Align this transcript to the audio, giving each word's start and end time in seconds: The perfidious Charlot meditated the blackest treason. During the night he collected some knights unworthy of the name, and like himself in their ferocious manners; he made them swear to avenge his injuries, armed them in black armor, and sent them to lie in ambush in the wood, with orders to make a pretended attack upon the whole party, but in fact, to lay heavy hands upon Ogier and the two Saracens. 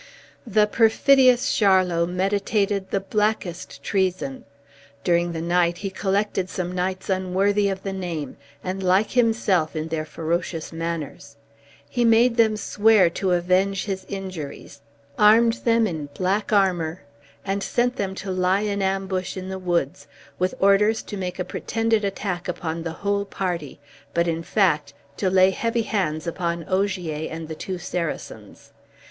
The 0.47 0.65
perfidious 0.65 1.53
Charlot 1.55 2.09
meditated 2.09 2.89
the 2.89 3.01
blackest 3.01 3.83
treason. 3.83 4.45
During 5.03 5.31
the 5.31 5.43
night 5.43 5.77
he 5.77 5.91
collected 5.91 6.49
some 6.49 6.71
knights 6.71 7.07
unworthy 7.07 7.69
of 7.69 7.83
the 7.83 7.93
name, 7.93 8.37
and 8.63 8.81
like 8.81 9.11
himself 9.11 9.75
in 9.75 9.89
their 9.89 10.03
ferocious 10.05 10.73
manners; 10.73 11.37
he 11.87 12.03
made 12.03 12.35
them 12.35 12.57
swear 12.57 13.11
to 13.11 13.33
avenge 13.33 13.85
his 13.85 14.07
injuries, 14.09 14.81
armed 15.19 15.53
them 15.65 15.85
in 15.85 16.07
black 16.15 16.51
armor, 16.51 17.03
and 17.45 17.61
sent 17.61 17.97
them 17.97 18.15
to 18.15 18.31
lie 18.31 18.61
in 18.61 18.81
ambush 18.81 19.37
in 19.37 19.49
the 19.49 19.59
wood, 19.59 19.91
with 20.39 20.55
orders 20.59 21.03
to 21.03 21.15
make 21.15 21.37
a 21.37 21.45
pretended 21.45 22.03
attack 22.03 22.47
upon 22.47 22.81
the 22.81 22.91
whole 23.05 23.23
party, 23.23 23.79
but 24.15 24.27
in 24.27 24.41
fact, 24.41 24.95
to 25.17 25.29
lay 25.29 25.51
heavy 25.51 25.83
hands 25.83 26.25
upon 26.25 26.65
Ogier 26.67 27.29
and 27.29 27.47
the 27.47 27.53
two 27.53 27.77
Saracens. 27.77 28.73